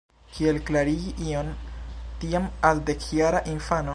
[0.35, 1.51] Kiel klarigi ion
[2.23, 3.89] tian al dekjara infano?